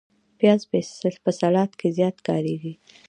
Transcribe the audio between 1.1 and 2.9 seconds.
په سلاد کې زیات کارېږي